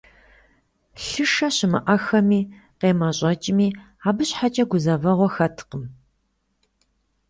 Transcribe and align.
Лъышэ 1.07 1.47
щымыӀэххэми 1.55 2.41
къемэщӀэкӀми, 2.79 3.67
абы 4.07 4.23
щхьэкӀэ 4.29 4.63
гузэвэгъуэ 4.69 5.29
хэткъым. 5.35 5.83